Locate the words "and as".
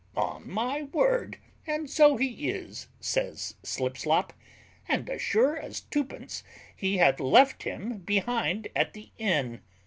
4.87-5.21